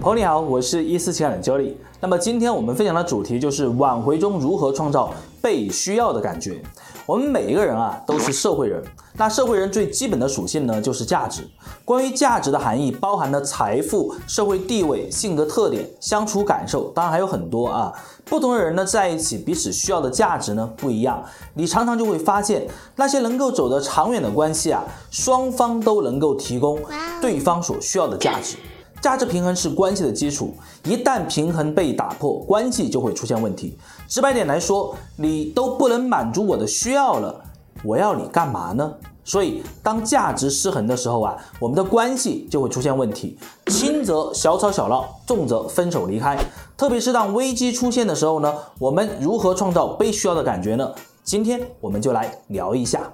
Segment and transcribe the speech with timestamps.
[0.00, 1.74] 朋友你好，我是一四情感的 Jolly。
[2.00, 6.62] 那么今天我们分享的主题就是挽回中如何创造被需要的感觉。
[7.04, 8.82] 我们每一个人啊都是社会人，
[9.12, 11.42] 那社会人最基本的属性呢就是价值。
[11.84, 17.92] 关于价值的含义，包含了财富、社会地位、性格特点、相处感受，当然还有很多啊。
[18.24, 21.22] 不同的人呢在一起，彼此需要的价值呢不一样。
[21.52, 26.78] 你常常就会发现，那些能够走得长远的关系啊，双方都能够提供
[27.20, 28.56] 对方所需要的价值。
[29.00, 30.54] 价值平衡是关系的基础，
[30.84, 33.78] 一旦平衡被打破，关系就会出现问题。
[34.06, 37.42] 直白点来说，你都不能满足我的需要了，
[37.82, 38.92] 我要你干嘛呢？
[39.24, 46.36] 所以，当价值失衡的时候啊，我们的关系就会出现问题，轻则小吵小闹，重则分手离开。
[46.76, 50.90] 特别是当危机出现的时候呢，我们如何创造被需要的感觉呢？
[51.24, 53.10] 今天我们就来聊一下。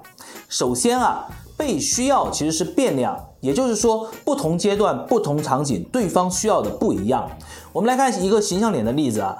[0.49, 1.25] 首先啊。
[1.57, 7.29] 被需要其实是变量，也就是说，不同阶段、不同场景，对方需要的不一样。
[7.71, 9.37] 我们来看一个形象点的例子啊，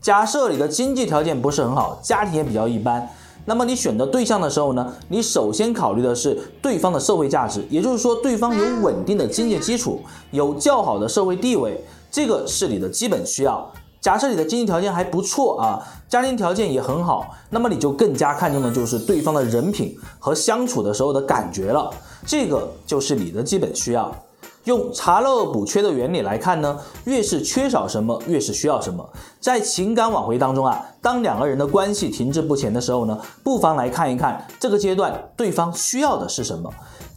[0.00, 3.08] 假设你的经济条件不是很好，家庭也比较一般，
[3.46, 13.72] 那么你选择对象的时候呢，你首先考虑的是对方的社会价值，也就是说，对方有稳定的经济基础，有较好的社会地位，这个是你的基本需要。
[14.00, 21.90] 假设你的经济条件还不错啊，家庭条件也很好，那么你就更加看重的就是对方的人品和相处的时候的感觉了。
[22.30, 24.14] 这个就是你的基本需要。
[24.62, 29.04] 用查漏补缺的原理来看呢，越是缺少什么，越是需要什么。
[29.40, 36.72] 在情感挽回当中啊，当两个人的关系停滞不前的时候呢，不妨来看一看这个阶段对方需要的是什么，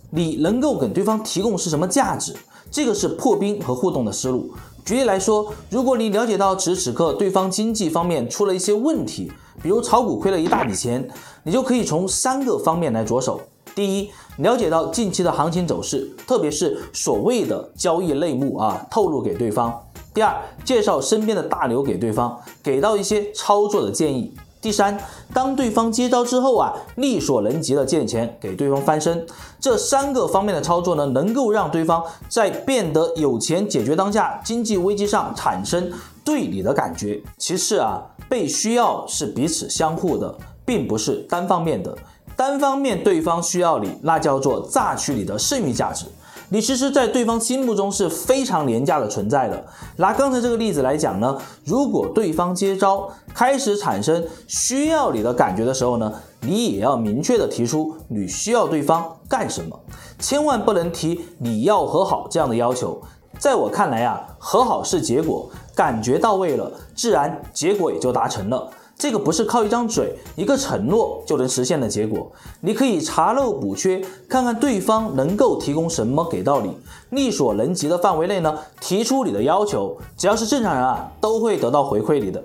[0.10, 2.36] 你能够给对方提供是什么价值。
[2.72, 4.52] 这个是破冰和互动的思路。
[4.84, 11.08] 举例来说，如果你了解到此时此刻对方经济方面出了一些问题，比如炒股亏了一大笔钱，
[11.44, 13.40] 你就可以从三个方面来着手。
[13.76, 19.74] 第一，了解到近期的行情走势，特别是所谓的交易类目啊，透露给对方。
[20.14, 24.32] 第二，介绍身边的大牛给对方，给到一些操作的建议。
[24.62, 24.98] 第三，
[25.34, 29.26] 当对方接招之后啊，力所能及的借钱给对方翻身，
[29.60, 35.92] 这三个方面的操作呢，能够让对方在变得有钱解决当下经济危机上产生
[36.24, 37.22] 对你的感觉。
[37.38, 41.98] 其次啊，被需要是彼此相互的，并不是单方面的。
[42.36, 46.06] 单方面对方需要你，那叫做榨取你的剩余价值。
[46.50, 49.66] 你其实，在对方心目中是非常廉价的存在的。
[49.96, 51.36] 拿刚才这个例子来讲呢，
[51.66, 59.80] 如果对方接招开始产生需要你的感觉的时候呢，你也要明确的提出你需要对方干什么，
[60.20, 63.02] 千万不能提你要和好这样的要求。
[63.40, 68.70] 在我看来啊，和好是结果，感觉到位了，自然结果也就达成了。
[68.98, 72.32] 这个不是靠一张嘴、一个承诺就能实现的结果。
[72.62, 76.78] 你可以查漏补缺，看看对方能够提供什么给到你，
[77.10, 79.98] 力所能及的范围内呢，提出你的要求。
[80.18, 82.42] 只要是正常人啊，都会得到回馈你的。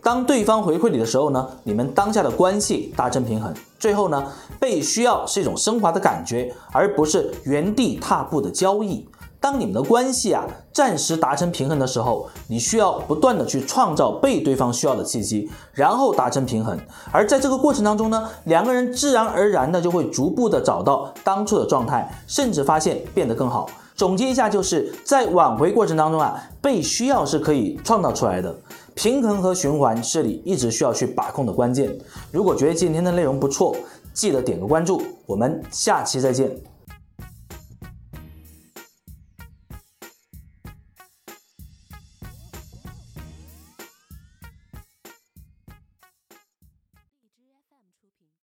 [0.00, 3.52] 当对方回馈你的时候呢，你们当下的关系达成平衡。
[3.80, 9.04] 最后呢，被需要是一种升华的感觉，而不是原地踏步的交易。
[9.40, 16.76] 当你们的关系啊暂时达成平衡的时候，你需要不断的去创造被对方需要的契机，然后达成平衡。
[17.12, 23.68] 而在这个过程当中呢，两个人自然而然的就会逐步的找到当初的状态，甚至发现变得更好。
[23.94, 28.54] 总结一下，就是在挽回过程当中啊，被需要是可以创造出来的，
[28.94, 31.96] 平衡和循环是你一直需要去把控的关键。
[32.30, 33.74] 如果觉得今天的内容不错，
[34.12, 36.56] 记得点个关注，我们下期再见。